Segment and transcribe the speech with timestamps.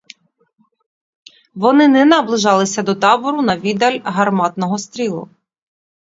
[1.53, 5.29] Вони не наближалися до табору на віддаль гарматного стрілу.